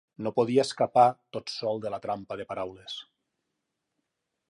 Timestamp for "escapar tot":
0.67-1.53